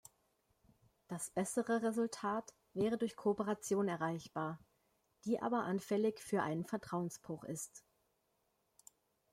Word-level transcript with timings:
Das 1.07 1.29
bessere 1.29 1.83
Resultat 1.83 2.55
wäre 2.73 2.97
durch 2.97 3.15
Kooperation 3.15 3.87
erreichbar, 3.87 4.59
die 5.25 5.39
aber 5.39 5.61
anfällig 5.65 6.19
für 6.19 6.41
einen 6.41 6.65
Vertrauensbruch 6.65 7.43
ist. 7.43 7.83